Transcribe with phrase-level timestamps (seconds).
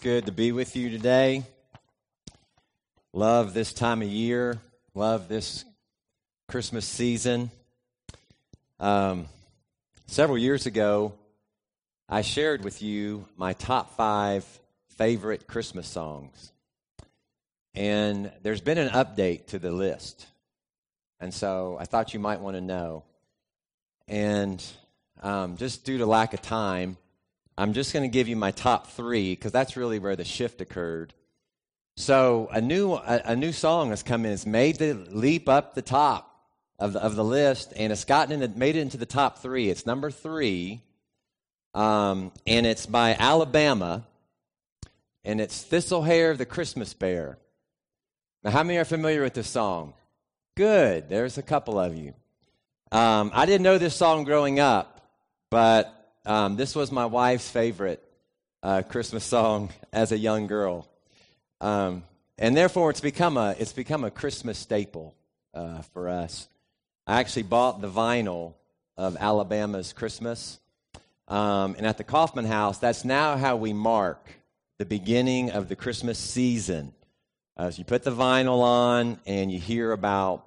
[0.00, 1.42] good to be with you today.
[3.12, 4.58] Love this time of year.
[4.94, 5.66] Love this
[6.48, 7.50] Christmas season.
[8.78, 9.26] Um,
[10.06, 11.12] several years ago,
[12.08, 14.46] I shared with you my top five
[14.96, 16.50] favorite Christmas songs.
[17.74, 20.26] And there's been an update to the list.
[21.20, 23.04] And so I thought you might want to know.
[24.08, 24.64] And
[25.22, 26.96] um, just due to lack of time,
[27.60, 30.62] I'm just going to give you my top three because that's really where the shift
[30.62, 31.12] occurred.
[31.98, 34.32] So a new a, a, new song has come in.
[34.32, 36.40] It's made the leap up the top
[36.78, 39.68] of the, of the list, and it's gotten in, made it into the top three.
[39.68, 40.80] It's number three,
[41.74, 44.06] um, and it's by Alabama,
[45.22, 47.36] and it's "Thistlehair of the Christmas Bear."
[48.42, 49.92] Now, how many are familiar with this song?
[50.56, 51.10] Good.
[51.10, 52.14] There's a couple of you.
[52.90, 55.02] Um, I didn't know this song growing up,
[55.50, 58.02] but um, this was my wife's favorite
[58.62, 60.88] uh, Christmas song as a young girl,
[61.60, 62.02] um,
[62.38, 65.14] and therefore it's become a it's become a Christmas staple
[65.54, 66.48] uh, for us.
[67.06, 68.54] I actually bought the vinyl
[68.96, 70.60] of Alabama's Christmas,
[71.28, 74.28] um, and at the Kaufman House, that's now how we mark
[74.78, 76.92] the beginning of the Christmas season.
[77.56, 80.46] As you put the vinyl on and you hear about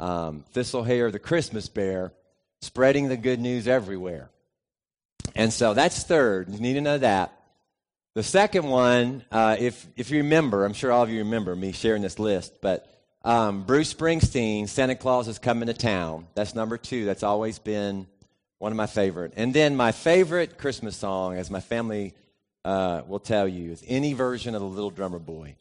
[0.00, 2.12] um, Thistlehair, the Christmas bear,
[2.60, 4.28] spreading the good news everywhere.
[5.34, 6.48] And so that's third.
[6.50, 7.32] You need to know that.
[8.14, 11.72] The second one, uh, if, if you remember, I'm sure all of you remember me
[11.72, 12.86] sharing this list, but
[13.22, 16.26] um, Bruce Springsteen, Santa Claus is coming to town.
[16.34, 17.04] That's number two.
[17.04, 18.06] That's always been
[18.58, 19.34] one of my favorite.
[19.36, 22.14] And then my favorite Christmas song, as my family
[22.64, 25.56] uh, will tell you, is any version of the Little Drummer Boy.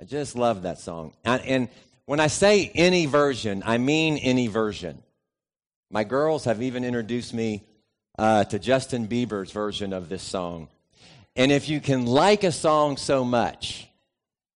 [0.00, 1.12] I just love that song.
[1.24, 1.68] And, and
[2.06, 5.02] when I say any version, I mean any version.
[5.90, 7.64] My girls have even introduced me
[8.18, 10.68] uh, to Justin Bieber's version of this song.
[11.34, 13.88] And if you can like a song so much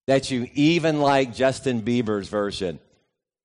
[0.06, 2.80] that you even like Justin Bieber's version,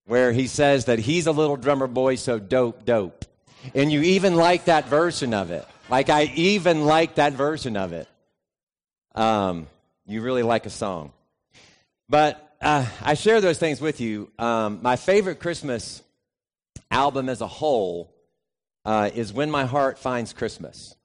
[0.06, 3.26] where he says that he's a little drummer boy, so dope, dope.
[3.74, 5.66] And you even like that version of it.
[5.90, 8.08] Like I even like that version of it.
[9.14, 9.68] Um,
[10.06, 11.12] you really like a song.
[12.08, 14.32] But uh, I share those things with you.
[14.38, 16.02] Um, my favorite Christmas
[16.92, 18.15] album as a whole
[18.86, 20.96] uh, is When My Heart Finds Christmas,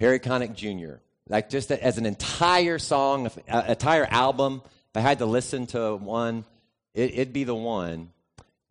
[0.00, 1.00] Harry Connick Jr.
[1.28, 5.96] Like just as an entire song, an entire album, if I had to listen to
[5.96, 6.44] one,
[6.94, 8.10] it, would be the one.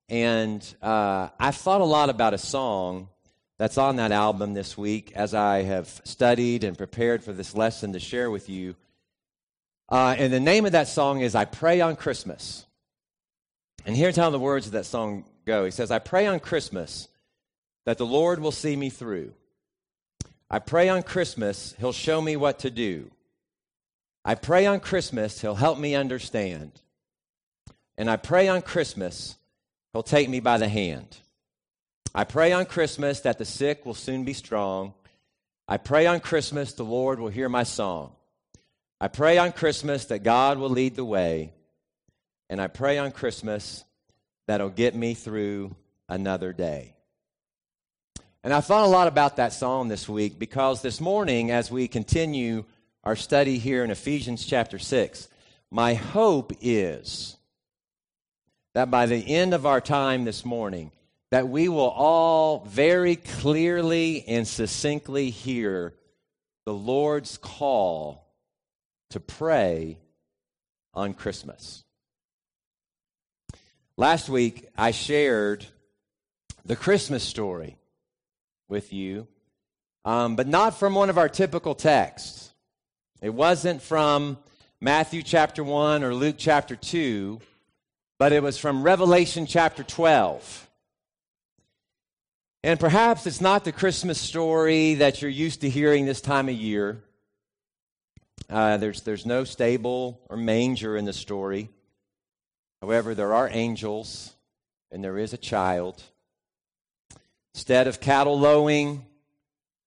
[0.09, 3.09] And uh, I've thought a lot about a song
[3.57, 7.93] that's on that album this week as I have studied and prepared for this lesson
[7.93, 8.75] to share with you.
[9.89, 12.65] Uh, and the name of that song is I Pray on Christmas.
[13.85, 17.07] And here's how the words of that song go He says, I pray on Christmas
[17.87, 19.31] that the Lord will see me through.
[20.51, 23.09] I pray on Christmas, He'll show me what to do.
[24.25, 26.73] I pray on Christmas, He'll help me understand.
[27.97, 29.37] And I pray on Christmas,
[29.93, 31.15] He'll take me by the hand.
[32.13, 34.93] I pray on Christmas that the sick will soon be strong.
[35.65, 38.11] I pray on Christmas the Lord will hear my song.
[38.99, 41.53] I pray on Christmas that God will lead the way.
[42.49, 43.85] And I pray on Christmas
[44.45, 45.73] that'll get me through
[46.09, 46.96] another day.
[48.47, 51.89] And I thought a lot about that song this week because this morning, as we
[51.89, 52.63] continue
[53.03, 55.27] our study here in Ephesians chapter 6,
[55.69, 57.35] my hope is
[58.73, 60.93] that by the end of our time this morning,
[61.29, 65.93] that we will all very clearly and succinctly hear
[66.65, 68.33] the Lord's call
[69.09, 69.97] to pray
[70.93, 71.83] on Christmas.
[73.97, 75.65] Last week, I shared
[76.63, 77.77] the Christmas story
[78.67, 79.27] with you,
[80.05, 82.53] um, but not from one of our typical texts.
[83.21, 84.37] It wasn't from
[84.79, 87.39] Matthew chapter 1 or Luke chapter 2,
[88.19, 90.69] but it was from Revelation chapter 12.
[92.63, 96.55] And perhaps it's not the Christmas story that you're used to hearing this time of
[96.55, 97.01] year.
[98.49, 101.69] Uh, there's, there's no stable or manger in the story.
[102.81, 104.33] However, there are angels
[104.91, 106.01] and there is a child.
[107.57, 109.03] Instead of cattle lowing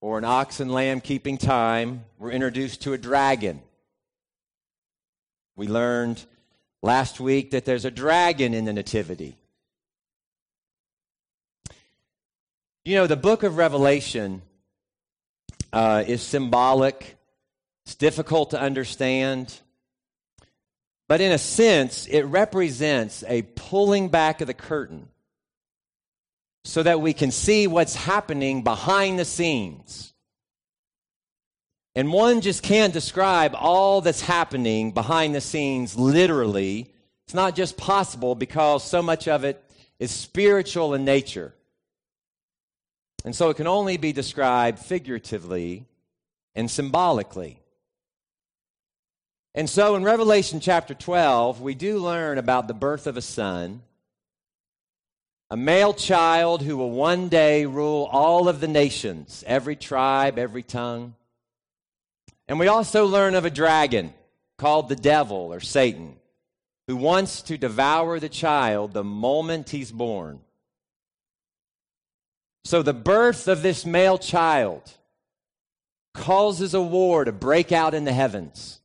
[0.00, 3.62] or an ox and lamb keeping time, we're introduced to a dragon.
[5.54, 6.20] We learned
[6.82, 9.36] last week that there's a dragon in the Nativity.
[12.84, 14.42] You know, the book of Revelation
[15.72, 17.18] uh, is symbolic,
[17.86, 19.56] it's difficult to understand.
[21.06, 25.09] But in a sense, it represents a pulling back of the curtain
[26.64, 30.12] so that we can see what's happening behind the scenes.
[31.94, 36.92] And one just can't describe all that's happening behind the scenes literally.
[37.26, 39.62] It's not just possible because so much of it
[39.98, 41.54] is spiritual in nature.
[43.24, 45.84] And so it can only be described figuratively
[46.54, 47.60] and symbolically.
[49.54, 53.82] And so in Revelation chapter 12, we do learn about the birth of a son,
[55.50, 60.62] a male child who will one day rule all of the nations, every tribe, every
[60.62, 61.14] tongue.
[62.46, 64.12] And we also learn of a dragon
[64.58, 66.16] called the devil or Satan
[66.86, 70.40] who wants to devour the child the moment he's born.
[72.64, 74.82] So the birth of this male child
[76.14, 78.79] causes a war to break out in the heavens.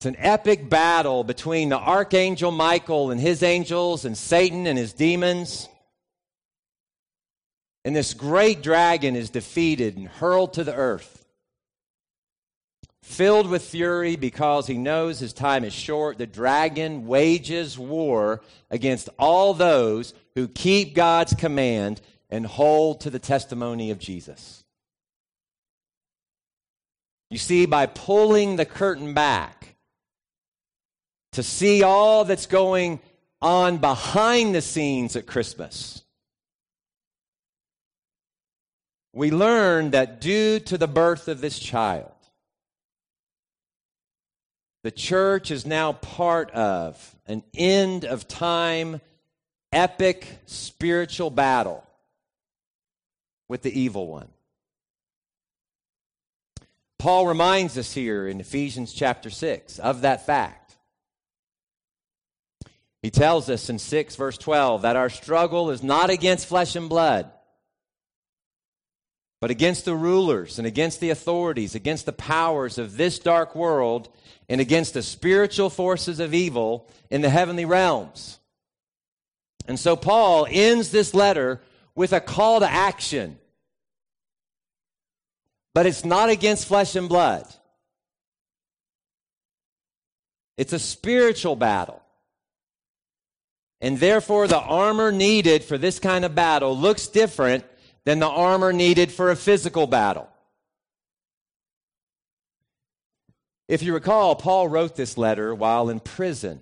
[0.00, 4.94] It's an epic battle between the archangel Michael and his angels and Satan and his
[4.94, 5.68] demons.
[7.84, 11.20] And this great dragon is defeated and hurled to the earth
[13.02, 19.08] filled with fury because he knows his time is short, the dragon wages war against
[19.18, 22.00] all those who keep God's command
[22.30, 24.62] and hold to the testimony of Jesus.
[27.30, 29.69] You see, by pulling the curtain back
[31.32, 33.00] to see all that's going
[33.40, 36.02] on behind the scenes at Christmas,
[39.12, 42.12] we learn that due to the birth of this child,
[44.82, 49.00] the church is now part of an end of time,
[49.72, 51.84] epic spiritual battle
[53.48, 54.28] with the evil one.
[56.98, 60.69] Paul reminds us here in Ephesians chapter 6 of that fact.
[63.02, 66.88] He tells us in 6 verse 12 that our struggle is not against flesh and
[66.88, 67.30] blood,
[69.40, 74.10] but against the rulers and against the authorities, against the powers of this dark world
[74.48, 78.38] and against the spiritual forces of evil in the heavenly realms.
[79.66, 81.60] And so Paul ends this letter
[81.94, 83.38] with a call to action.
[85.74, 87.46] But it's not against flesh and blood.
[90.56, 92.02] It's a spiritual battle.
[93.80, 97.64] And therefore, the armor needed for this kind of battle looks different
[98.04, 100.28] than the armor needed for a physical battle.
[103.68, 106.60] If you recall, Paul wrote this letter while in prison.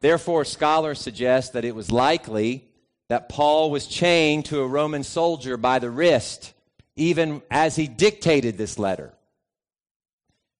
[0.00, 2.64] Therefore, scholars suggest that it was likely
[3.08, 6.52] that Paul was chained to a Roman soldier by the wrist,
[6.96, 9.14] even as he dictated this letter.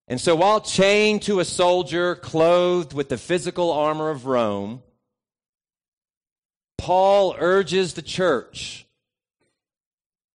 [0.09, 4.83] And so, while chained to a soldier clothed with the physical armor of Rome,
[6.79, 8.87] Paul urges the church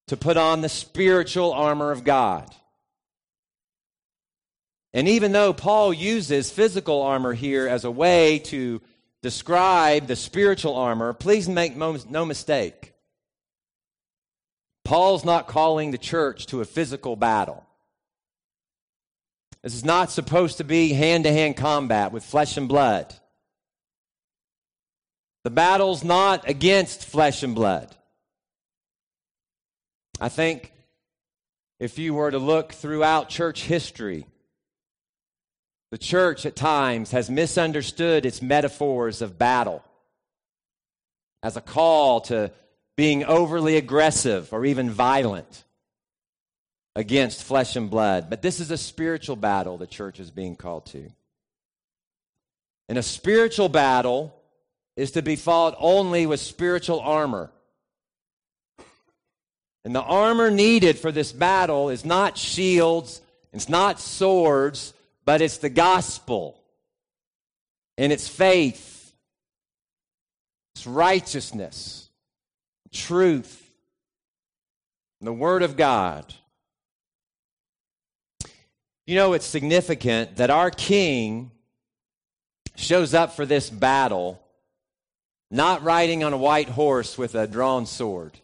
[0.07, 2.53] to put on the spiritual armor of God.
[4.93, 8.81] And even though Paul uses physical armor here as a way to
[9.23, 12.93] describe the spiritual armor, please make no mistake.
[14.83, 17.65] Paul's not calling the church to a physical battle.
[19.63, 23.15] This is not supposed to be hand to hand combat with flesh and blood.
[25.43, 27.93] The battle's not against flesh and blood.
[30.19, 30.71] I think
[31.79, 34.25] if you were to look throughout church history,
[35.91, 39.83] the church at times has misunderstood its metaphors of battle
[41.43, 42.51] as a call to
[42.95, 45.65] being overly aggressive or even violent
[46.95, 48.29] against flesh and blood.
[48.29, 51.11] But this is a spiritual battle the church is being called to.
[52.87, 54.33] In a spiritual battle
[54.95, 57.51] is to be fought only with spiritual armor.
[59.85, 63.21] And the armor needed for this battle is not shields,
[63.51, 64.93] it's not swords,
[65.25, 66.59] but it's the gospel
[67.97, 69.13] and it's faith,
[70.75, 72.09] it's righteousness,
[72.91, 73.71] truth,
[75.21, 76.33] the Word of God.
[79.05, 81.51] You know, it's significant that our King
[82.75, 84.42] shows up for this battle
[85.53, 88.39] not riding on a white horse with a drawn sword,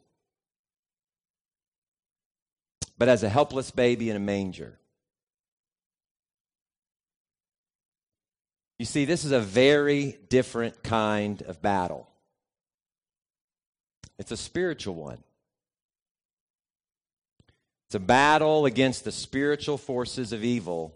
[2.99, 4.77] but as a helpless baby in a manger.
[8.77, 12.07] You see, this is a very different kind of battle.
[14.19, 15.23] It's a spiritual one.
[17.87, 20.95] It's a battle against the spiritual forces of evil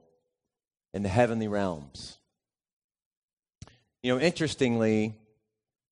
[0.93, 2.19] in the heavenly realms.
[4.03, 5.15] You know, interestingly,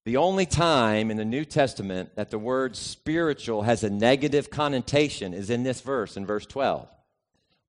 [0.05, 5.33] The only time in the New Testament that the word spiritual has a negative connotation
[5.33, 6.87] is in this verse, in verse 12.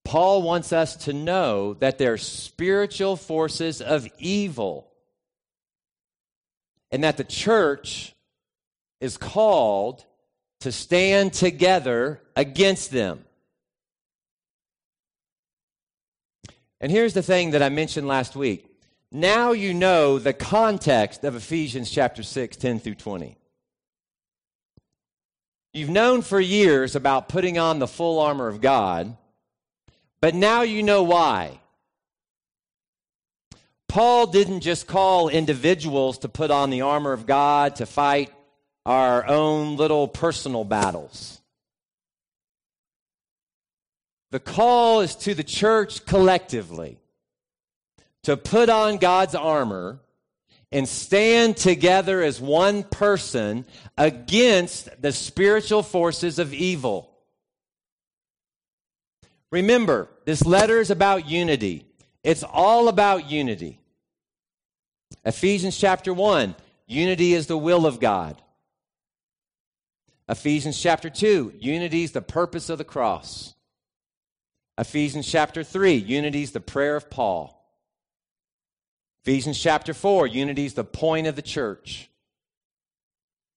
[0.04, 4.90] Paul wants us to know that there are spiritual forces of evil
[6.90, 8.14] and that the church
[9.00, 10.04] is called
[10.60, 13.24] to stand together against them.
[16.80, 18.71] And here's the thing that I mentioned last week
[19.12, 23.36] now you know the context of Ephesians chapter 6, 10 through 20.
[25.74, 29.16] You've known for years about putting on the full armor of God,
[30.20, 31.60] but now you know why.
[33.88, 38.32] Paul didn't just call individuals to put on the armor of God to fight
[38.86, 41.42] our own little personal battles.
[44.30, 47.01] The call is to the church collectively
[48.24, 50.00] to put on God's armor
[50.70, 53.66] and stand together as one person
[53.98, 57.10] against the spiritual forces of evil.
[59.50, 61.84] Remember, this letter is about unity.
[62.24, 63.78] It's all about unity.
[65.24, 66.54] Ephesians chapter 1,
[66.86, 68.40] unity is the will of God.
[70.28, 73.54] Ephesians chapter 2, unity is the purpose of the cross.
[74.78, 77.61] Ephesians chapter 3, unity is the prayer of Paul.
[79.24, 82.10] Ephesians chapter 4, unity is the point of the church.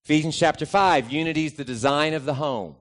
[0.03, 2.75] Ephesians chapter 5, unity is the design of the home.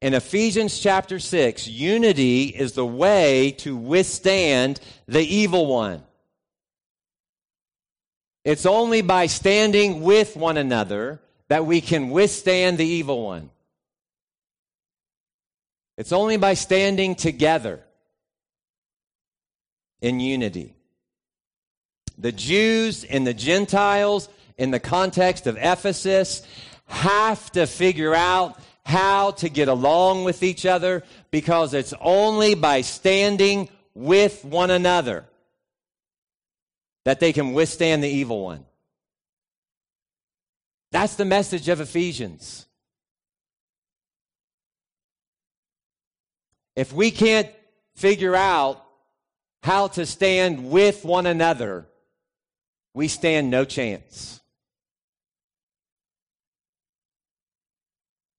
[0.00, 6.02] In Ephesians chapter 6, unity is the way to withstand the evil one.
[8.42, 13.50] It's only by standing with one another that we can withstand the evil one.
[15.98, 17.82] It's only by standing together
[20.00, 20.75] in unity
[22.18, 26.42] the Jews and the Gentiles in the context of Ephesus
[26.86, 32.80] have to figure out how to get along with each other because it's only by
[32.80, 35.24] standing with one another
[37.04, 38.64] that they can withstand the evil one.
[40.92, 42.66] That's the message of Ephesians.
[46.76, 47.48] If we can't
[47.96, 48.84] figure out
[49.62, 51.86] how to stand with one another,
[52.96, 54.40] we stand no chance.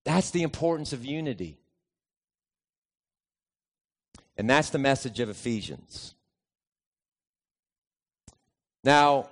[0.04, 1.60] That's the importance of unity.
[4.36, 6.16] And that's the message of Ephesians.
[8.84, 9.30] Now,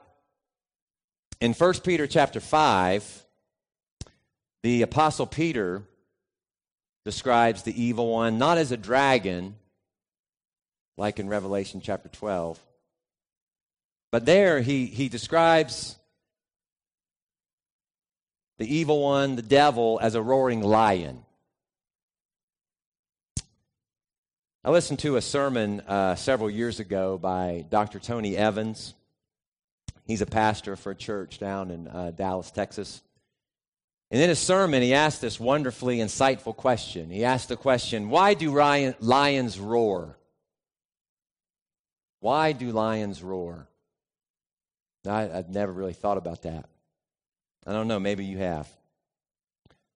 [1.41, 3.25] in 1 Peter chapter 5,
[4.62, 5.82] the apostle Peter
[7.03, 9.55] describes the evil one not as a dragon
[10.98, 12.60] like in Revelation chapter 12,
[14.12, 15.98] but there he, he describes
[18.58, 21.26] the evil one, the devil, as a roaring lion.
[24.64, 28.00] I listened to a sermon uh, several years ago by Dr.
[28.00, 28.96] Tony Evans.
[30.06, 33.04] He's a pastor for a church down in uh, Dallas, Texas.
[34.12, 37.10] And in his sermon, he asked this wonderfully insightful question.
[37.10, 38.52] He asked the question, Why do
[39.00, 40.18] lions roar?
[42.20, 43.68] Why do lions roar?
[45.08, 46.70] I, I've never really thought about that.
[47.66, 48.68] I don't know, maybe you have.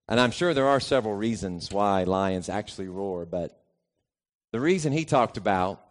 [0.07, 3.61] And I'm sure there are several reasons why lions actually roar, but
[4.51, 5.81] the reason he talked about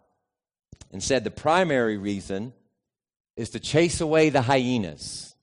[0.91, 2.53] and said the primary reason
[3.37, 5.33] is to chase away the hyenas.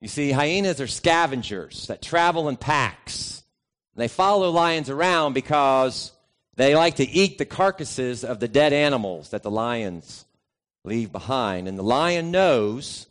[0.00, 3.42] You see, hyenas are scavengers that travel in packs.
[3.96, 6.12] They follow lions around because
[6.54, 10.24] they like to eat the carcasses of the dead animals that the lions
[10.88, 11.68] leave behind.
[11.68, 13.06] And the lion knows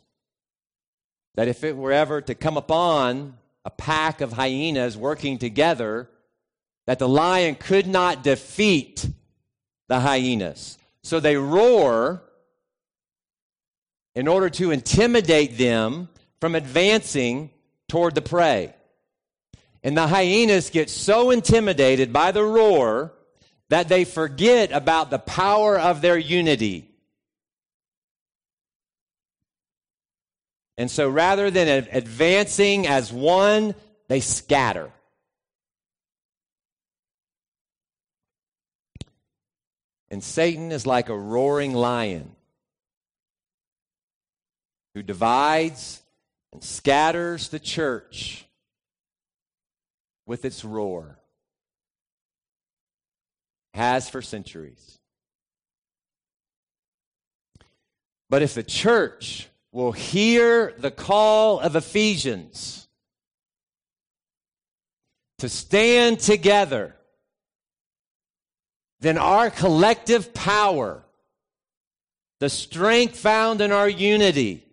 [1.36, 6.10] that if it were ever to come upon a pack of hyenas working together,
[6.86, 9.08] that the lion could not defeat
[9.88, 10.78] the hyenas.
[11.02, 12.22] So they roar
[14.14, 16.08] in order to intimidate them
[16.40, 17.50] from advancing
[17.88, 18.74] toward the prey.
[19.82, 23.12] And the hyenas get so intimidated by the roar
[23.68, 26.87] that they forget about the power of their unity.
[30.78, 33.74] And so rather than advancing as one,
[34.06, 34.92] they scatter.
[40.08, 42.30] And Satan is like a roaring lion
[44.94, 46.00] who divides
[46.52, 48.46] and scatters the church
[50.26, 51.18] with its roar,
[53.74, 54.98] has for centuries.
[58.30, 62.88] But if the church will hear the call of Ephesians
[65.38, 66.96] to stand together,
[69.00, 71.04] then our collective power,
[72.40, 74.64] the strength found in our unity,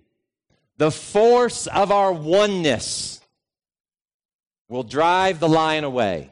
[0.77, 3.21] the force of our oneness
[4.69, 6.31] will drive the lion away.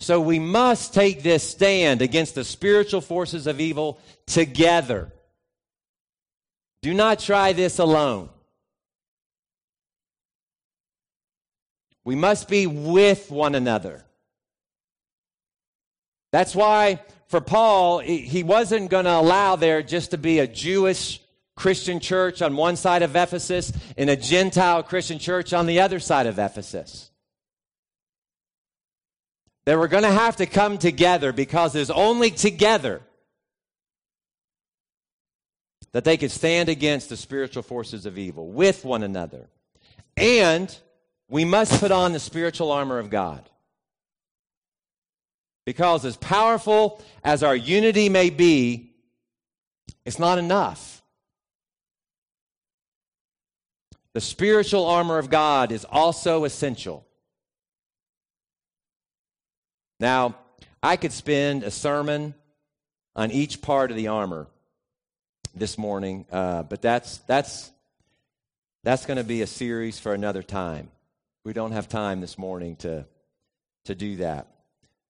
[0.00, 5.13] So we must take this stand against the spiritual forces of evil together.
[6.84, 8.28] Do not try this alone.
[12.04, 14.04] We must be with one another.
[16.30, 21.22] That's why for Paul, he wasn't going to allow there just to be a Jewish
[21.56, 26.00] Christian church on one side of Ephesus and a Gentile Christian church on the other
[26.00, 27.10] side of Ephesus.
[29.64, 33.00] They were going to have to come together because it's only together
[35.94, 39.48] that they could stand against the spiritual forces of evil with one another.
[40.16, 40.76] And
[41.28, 43.48] we must put on the spiritual armor of God.
[45.64, 48.90] Because as powerful as our unity may be,
[50.04, 51.00] it's not enough.
[54.14, 57.06] The spiritual armor of God is also essential.
[60.00, 60.34] Now,
[60.82, 62.34] I could spend a sermon
[63.14, 64.48] on each part of the armor
[65.54, 67.70] this morning, uh, but that's that's
[68.82, 70.90] that's going to be a series for another time.
[71.44, 73.06] We don't have time this morning to
[73.84, 74.48] to do that,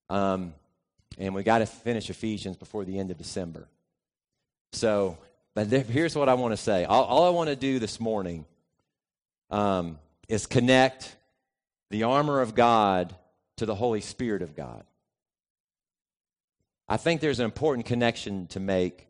[0.09, 0.53] um,
[1.17, 3.67] and we got to finish Ephesians before the end of December.
[4.73, 5.17] So,
[5.53, 6.85] but here's what I want to say.
[6.85, 8.45] All, all I want to do this morning
[9.49, 11.15] um, is connect
[11.89, 13.15] the armor of God
[13.57, 14.83] to the Holy Spirit of God.
[16.87, 19.07] I think there's an important connection to make,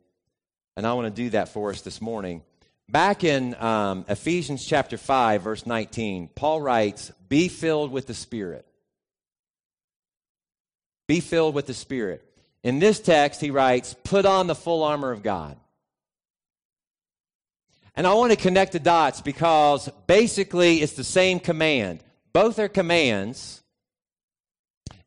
[0.77, 2.43] and I want to do that for us this morning.
[2.89, 8.65] Back in um, Ephesians chapter 5, verse 19, Paul writes, Be filled with the Spirit.
[11.07, 12.23] Be filled with the Spirit.
[12.63, 15.57] In this text, he writes, Put on the full armor of God.
[17.95, 22.03] And I want to connect the dots because basically it's the same command.
[22.33, 23.63] Both are commands,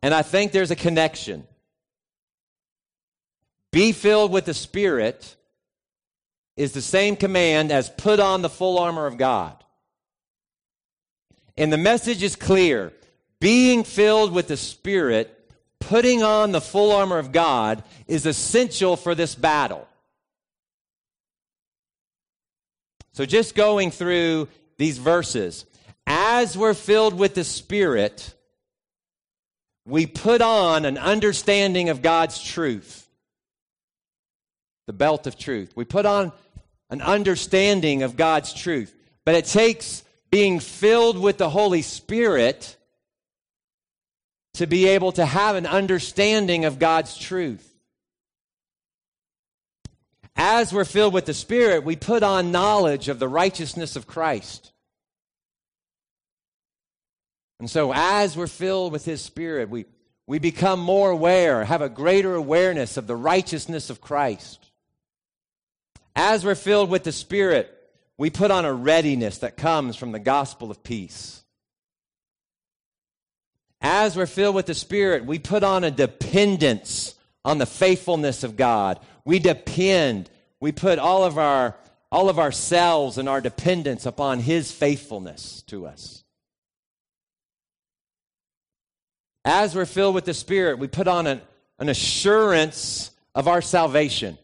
[0.03, 1.47] and I think there's a connection.
[3.71, 5.37] Be filled with the Spirit
[6.59, 9.55] is the same command as put on the full armor of God.
[11.57, 12.93] And the message is clear.
[13.41, 15.33] Being filled with the Spirit,
[15.79, 19.87] putting on the full armor of God, is essential for this battle.
[23.13, 25.65] So, just going through these verses,
[26.07, 28.35] as we're filled with the Spirit,
[29.87, 33.09] we put on an understanding of God's truth,
[34.87, 35.73] the belt of truth.
[35.77, 36.33] We put on
[36.91, 38.95] an understanding of God's truth.
[39.25, 42.77] But it takes being filled with the Holy Spirit
[44.55, 47.65] to be able to have an understanding of God's truth.
[50.35, 54.73] As we're filled with the Spirit, we put on knowledge of the righteousness of Christ.
[57.59, 59.87] And so, as we're filled with His Spirit, we,
[60.29, 64.68] we become more aware, have a greater awareness of the righteousness of Christ.
[66.21, 67.73] As we're filled with the Spirit,
[68.17, 71.45] we put on a readiness that comes from the gospel of peace.
[73.81, 78.57] As we're filled with the Spirit, we put on a dependence on the faithfulness of
[78.57, 78.99] God.
[79.25, 80.29] We depend,
[80.59, 81.77] we put all of our
[82.11, 86.25] all of ourselves and our dependence upon his faithfulness to us.
[89.45, 91.43] As we're filled with the Spirit, we put on an,
[91.79, 94.37] an assurance of our salvation.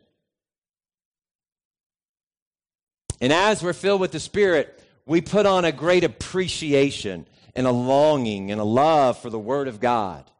[3.24, 7.72] And as we're filled with the Spirit, we put on a great appreciation and a
[7.72, 10.30] longing and a love for the Word of God.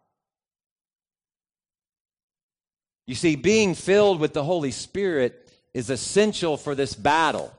[3.07, 7.55] You see, being filled with the Holy Spirit is essential for this battle.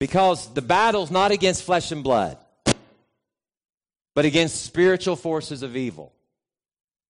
[0.00, 2.38] Because the battle's not against flesh and blood,
[4.14, 6.14] but against spiritual forces of evil.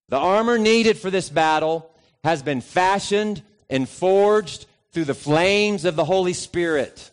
[0.08, 1.88] The armor needed for this battle
[2.24, 7.10] has been fashioned and forged through the flames of the Holy Spirit.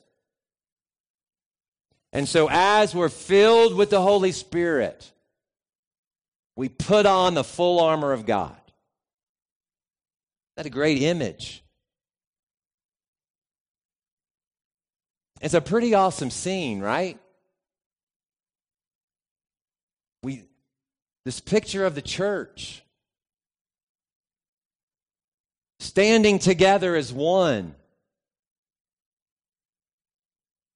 [2.11, 5.11] And so, as we're filled with the Holy Spirit,
[6.55, 8.55] we put on the full armor of God.
[10.57, 11.63] That a great image.
[15.41, 17.17] It's a pretty awesome scene, right?
[20.21, 20.43] We
[21.23, 22.83] this picture of the church.
[25.79, 27.75] Standing together as one,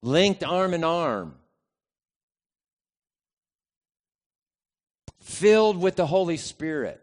[0.02, 1.34] linked arm in arm,
[5.20, 7.00] filled with the Holy Spirit.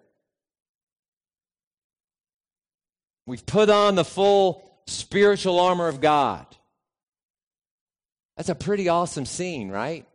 [3.28, 6.46] We've put on the full spiritual armor of God.
[8.36, 10.06] That's a pretty awesome scene, right?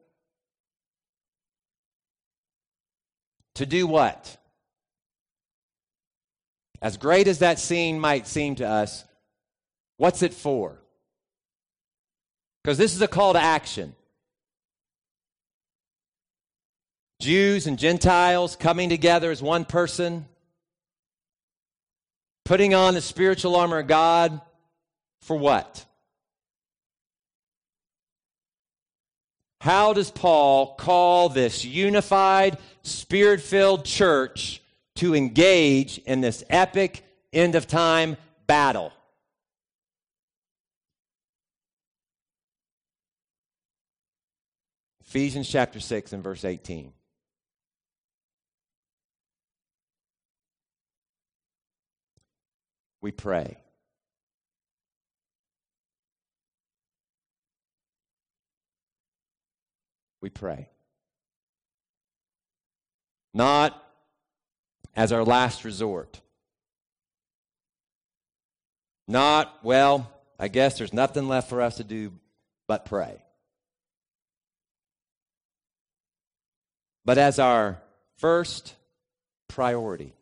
[3.55, 4.37] To do what?
[6.87, 9.05] As great as that scene might seem to us,
[9.97, 10.79] what's it for?
[12.63, 13.97] Because this is a call to action.
[17.21, 20.27] Jews and Gentiles coming together as one person,
[22.45, 24.41] putting on the spiritual armor of God
[25.23, 25.85] for what?
[29.61, 34.63] How does Paul call this unified, spirit filled church
[34.97, 38.93] to engage in this epic end of time battle?
[45.07, 46.93] Ephesians chapter 6 and verse 18.
[53.01, 53.57] We pray.
[60.21, 60.69] We pray.
[63.33, 63.81] Not
[64.97, 66.21] as our last resort.
[69.07, 72.13] Not, well, I guess there's nothing left for us to do
[72.67, 73.21] but pray.
[77.07, 77.81] but as our
[78.19, 78.75] first
[79.49, 80.13] priority.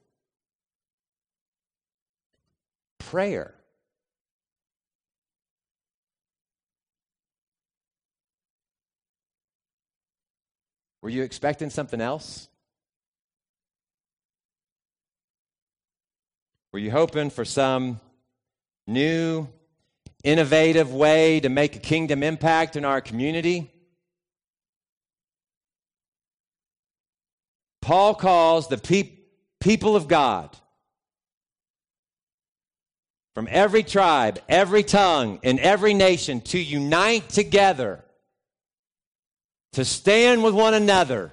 [2.99, 3.55] Prayer.
[11.01, 12.49] Were you expecting something else?
[16.75, 18.01] Were you hoping for some
[18.89, 19.47] new,
[20.25, 23.71] innovative way to make a kingdom impact in our community?
[27.81, 29.13] Paul calls the pe-
[29.61, 30.51] people of God
[33.37, 38.05] from every tribe, every tongue, and every nation to unite together,
[39.75, 41.31] to stand with one another,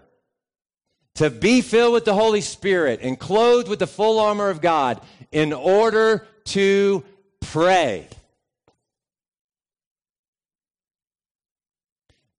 [1.16, 5.02] to be filled with the Holy Spirit and clothed with the full armor of God
[5.32, 7.04] in order to
[7.40, 8.08] pray.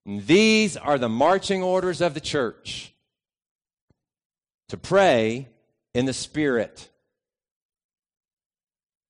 [0.04, 2.92] These are the marching orders of the church
[4.68, 5.48] to pray
[5.94, 6.88] in the Spirit.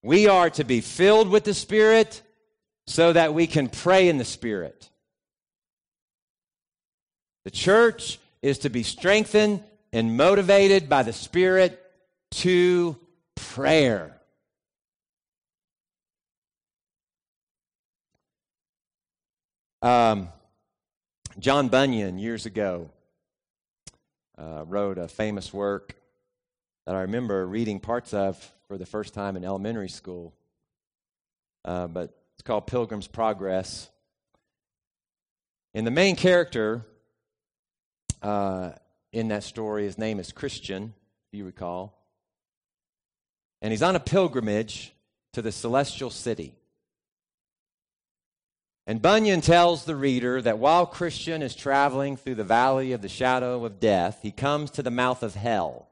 [0.02, 2.22] We are to be filled with the Spirit
[2.86, 4.90] so that we can pray in the Spirit.
[7.44, 11.80] The church is to be strengthened and motivated by the Spirit
[12.32, 12.96] to
[13.42, 14.18] prayer.
[19.82, 20.28] Um,
[21.38, 22.90] John Bunyan, years ago,
[24.38, 25.96] uh, wrote a famous work
[26.86, 30.32] that I remember reading parts of for the first time in elementary school.
[31.64, 33.90] Uh, but it's called Pilgrim's Progress.
[35.74, 36.86] And the main character
[38.22, 38.70] uh,
[39.12, 40.94] in that story, his name is Christian,
[41.26, 42.01] if you recall.
[43.62, 44.92] And he's on a pilgrimage
[45.32, 46.54] to the celestial city.
[48.86, 53.08] And Bunyan tells the reader that while Christian is traveling through the valley of the
[53.08, 55.88] shadow of death, he comes to the mouth of hell,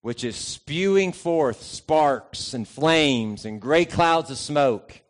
[0.00, 5.02] which is spewing forth sparks and flames and great clouds of smoke.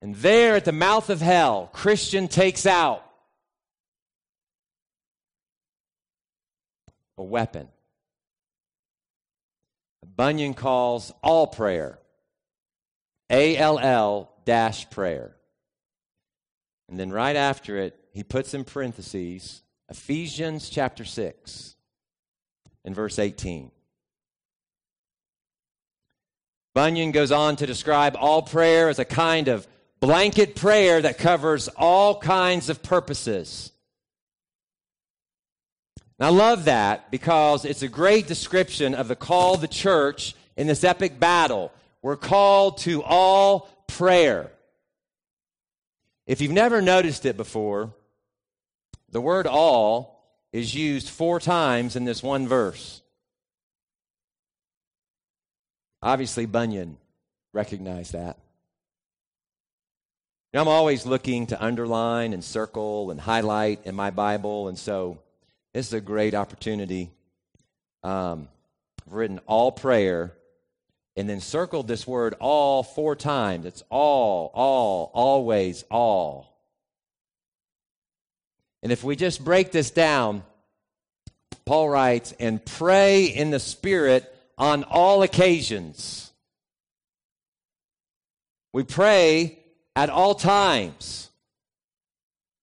[0.00, 3.04] And there at the mouth of hell, Christian takes out
[7.22, 7.68] a weapon
[10.16, 11.98] Bunyan calls all prayer
[13.30, 15.34] A L L dash prayer.
[16.88, 21.76] And then right after it, he puts in parentheses Ephesians chapter 6
[22.84, 23.70] and verse 18.
[26.74, 29.66] Bunyan goes on to describe all prayer as a kind of
[30.00, 33.71] blanket prayer that covers all kinds of purposes.
[36.22, 40.36] And I love that because it's a great description of the call of the church
[40.56, 41.72] in this epic battle.
[42.00, 44.52] We're called to all prayer.
[46.28, 47.92] If you've never noticed it before,
[49.10, 53.02] the word all is used four times in this one verse.
[56.02, 56.98] Obviously, Bunyan
[57.52, 58.38] recognized that.
[60.54, 65.18] I'm always looking to underline and circle and highlight in my Bible, and so
[65.74, 67.10] this is a great opportunity
[68.02, 68.48] um,
[69.06, 70.34] I've written all prayer
[71.16, 73.66] and then circled this word all four times.
[73.66, 76.48] It's all, all, always, all.
[78.82, 80.42] And if we just break this down,
[81.64, 86.32] Paul writes, and pray in the Spirit on all occasions.
[88.72, 89.58] We pray
[89.94, 91.30] at all times,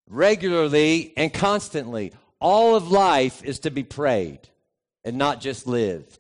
[0.08, 2.12] regularly and constantly.
[2.41, 4.39] All of life is to be prayed
[5.04, 6.17] and not just lived.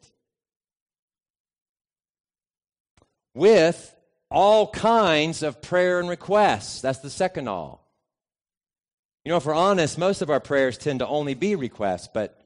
[3.33, 3.95] With
[4.31, 6.81] all kinds of prayer and requests.
[6.81, 7.87] That's the second all.
[9.25, 12.39] You know, if we're honest, most of our prayers tend to only be requests, but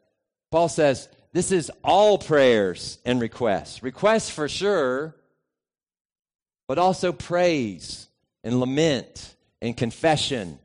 [0.52, 3.84] Paul says this is all prayers and requests.
[3.84, 5.16] Requests for sure,
[6.68, 8.08] but also praise
[8.44, 10.60] and lament and confession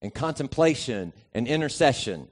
[0.00, 2.28] and contemplation and intercession.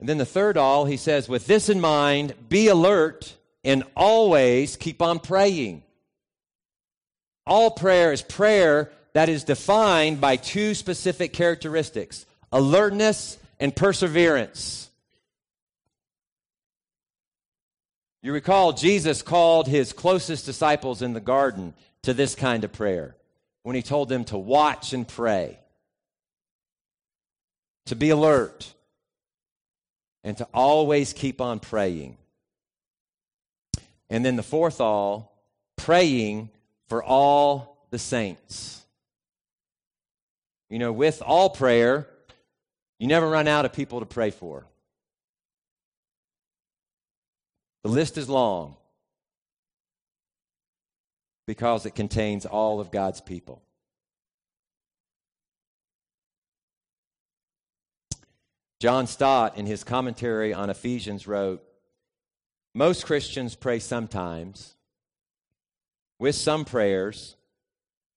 [0.00, 4.76] And then the third all, he says, with this in mind, be alert and always
[4.76, 5.82] keep on praying.
[7.46, 14.88] All prayer is prayer that is defined by two specific characteristics alertness and perseverance.
[18.22, 23.16] You recall, Jesus called his closest disciples in the garden to this kind of prayer
[23.64, 25.58] when he told them to watch and pray,
[27.86, 28.73] to be alert,
[30.24, 32.16] and to always keep on praying.
[34.08, 35.38] And then the fourth all,
[35.76, 36.50] praying
[36.88, 38.84] for all the saints.
[40.70, 42.08] You know, with all prayer,
[42.98, 44.66] you never run out of people to pray for.
[47.82, 48.76] The list is long
[51.46, 53.63] because it contains all of God's people.
[58.84, 61.64] John Stott, in his commentary on Ephesians, wrote
[62.74, 64.74] Most Christians pray sometimes,
[66.18, 67.34] with some prayers,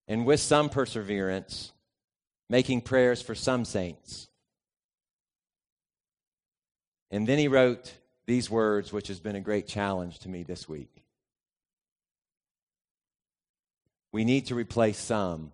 [0.09, 1.71] and with some perseverance,
[2.49, 4.27] making prayers for some saints.
[7.11, 7.93] And then he wrote
[8.25, 11.05] these words, which has been a great challenge to me this week.
[14.11, 15.53] We need to replace some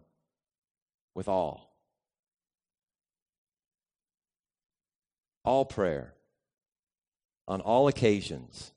[1.14, 1.73] with all.
[5.46, 6.14] All prayer,
[7.48, 8.72] on all occasions,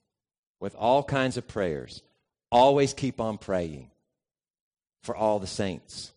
[0.61, 2.03] with all kinds of prayers.
[2.51, 3.91] Always keep on praying
[5.03, 6.13] for all the saints.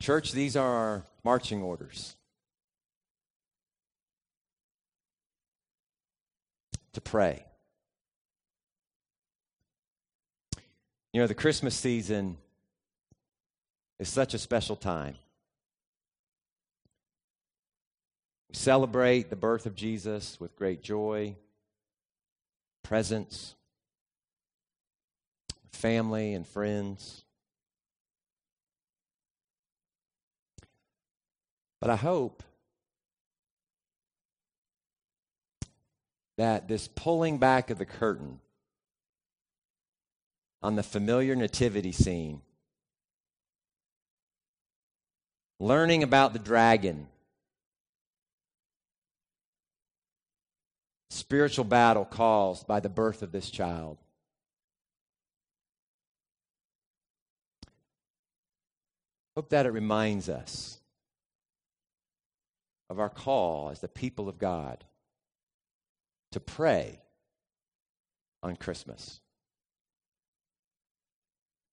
[0.00, 2.16] Church, these are our marching orders.
[6.94, 7.44] To pray.
[11.12, 12.36] You know, the Christmas season
[13.98, 15.16] is such a special time.
[18.50, 21.36] We celebrate the birth of Jesus with great joy,
[22.82, 23.54] presence,
[25.70, 27.22] family, and friends.
[31.80, 32.42] But I hope
[36.36, 38.40] that this pulling back of the curtain
[40.60, 42.42] on the familiar nativity scene,
[45.60, 47.06] learning about the dragon,
[51.10, 53.98] spiritual battle caused by the birth of this child.
[59.36, 60.80] Hope that it reminds us
[62.88, 64.84] of our call as the people of God
[66.32, 67.00] to pray
[68.42, 69.20] on Christmas.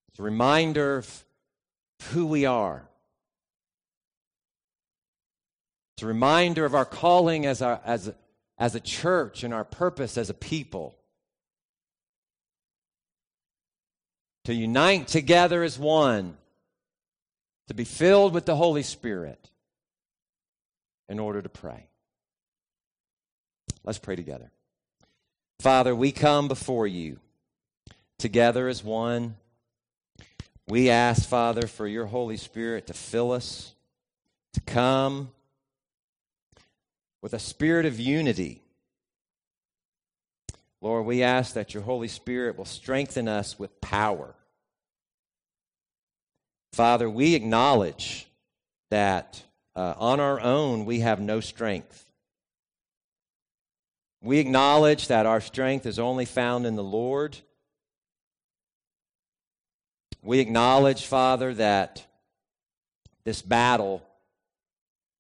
[0.10, 1.26] It's a reminder of
[2.12, 2.88] who we are.
[5.96, 8.14] It's a reminder of our calling as, our, as,
[8.58, 10.98] as a church and our purpose as a people.
[14.46, 16.38] To unite together as one,
[17.68, 19.50] to be filled with the Holy Spirit
[21.10, 21.88] in order to pray.
[23.84, 24.52] Let's pray together.
[25.60, 27.20] Father, we come before you
[28.18, 29.36] together as one
[30.70, 33.74] we ask, Father, for your Holy Spirit to fill us,
[34.54, 35.32] to come
[37.28, 38.62] with a spirit of unity.
[40.80, 44.34] Lord, we ask that your Holy Spirit will strengthen us with power.
[46.72, 48.30] Father, we acknowledge
[48.92, 49.44] that
[49.76, 52.10] uh, on our own we have no strength.
[54.22, 57.38] We acknowledge that our strength is only found in the Lord
[60.24, 62.06] we acknowledge, Father, that
[63.26, 64.07] this battle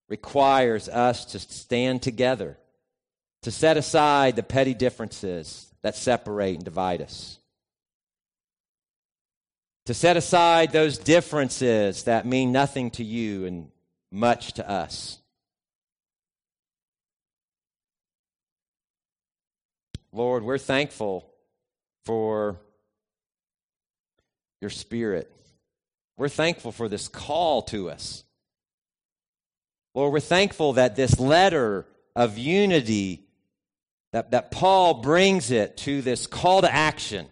[0.09, 2.57] requires us to stand together,
[3.41, 7.39] to set aside the petty differences that separate and divide us,
[9.85, 13.69] to set aside those differences that mean nothing to you and
[14.11, 15.19] much to us.
[20.13, 21.29] Lord, we're thankful
[22.05, 22.59] for
[24.61, 25.31] your spirit.
[26.17, 28.23] We're thankful for this call to us.
[29.97, 33.25] Lord, we're thankful that this letter of unity,
[34.13, 37.25] that, that Paul brings it to this call to action.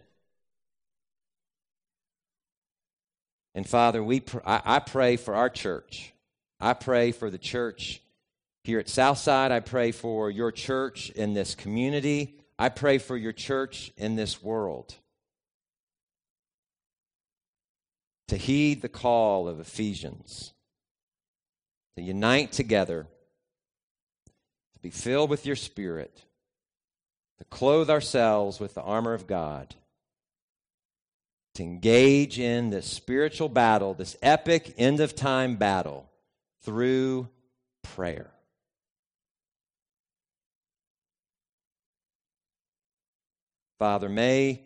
[3.53, 6.11] And Father, we pr- I, I pray for our church.
[6.59, 8.01] I pray for the church
[8.63, 9.51] here at Southside.
[9.51, 12.39] I pray for your church in this community.
[12.57, 14.95] I pray for your church in this world.
[18.27, 20.54] to heed the call of Ephesians,
[21.95, 23.07] to unite together,
[24.73, 26.23] to be filled with your Spirit,
[27.37, 29.75] to clothe ourselves with the armor of God,
[31.55, 36.09] to engage in this spiritual battle, this epic end of time battle
[36.63, 37.29] through
[37.83, 38.31] prayer.
[43.79, 44.61] Father, may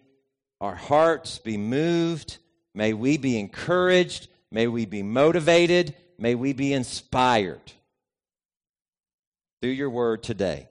[0.62, 2.38] our hearts be moved
[2.74, 4.28] May we be encouraged.
[4.52, 5.96] May we be motivated.
[6.22, 7.62] May we be inspired
[9.62, 10.68] through your word today.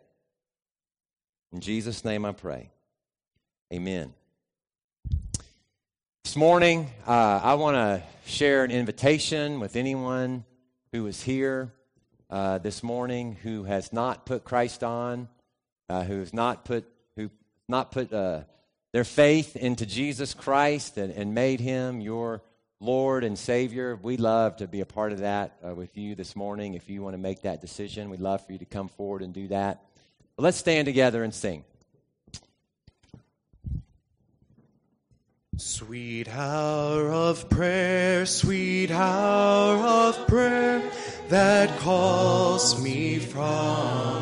[1.54, 2.68] In Jesus' name I pray.
[3.72, 4.12] Amen.
[6.22, 10.44] This morning, uh, I want to share an invitation with anyone
[10.92, 11.72] who is here
[12.28, 15.28] uh, this morning who has not put Christ on,
[15.88, 16.84] uh, who has not put
[17.16, 17.30] who
[17.66, 18.42] not put uh,
[18.92, 22.42] their faith into Jesus Christ and, and made him your
[22.80, 23.98] Lord and Savior.
[24.00, 26.74] We'd love to be a part of that uh, with you this morning.
[26.74, 29.34] If you want to make that decision, we'd love for you to come forward and
[29.34, 29.82] do that.
[30.36, 31.64] But let's stand together and sing.
[35.56, 40.88] Sweet hour of prayer, sweet hour of prayer
[41.30, 44.08] that calls me from